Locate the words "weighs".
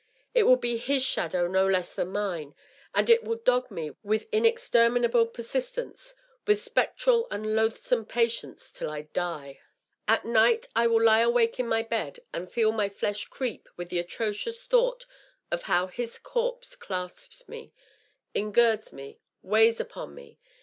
19.43-19.79